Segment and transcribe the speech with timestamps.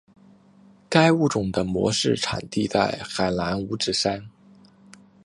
[0.89, 4.27] 该物种的模式产地在海南五指山。